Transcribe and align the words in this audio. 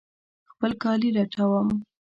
خپل 0.51 0.71
کالي 0.83 1.09
لټوم 1.17 1.67